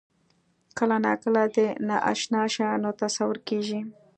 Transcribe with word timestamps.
کله 0.77 0.95
ناکله 1.05 1.43
د 1.55 1.57
نااشنا 1.87 2.41
شیانو 2.53 2.89
تصور 3.01 3.37
کېږي. 3.47 3.81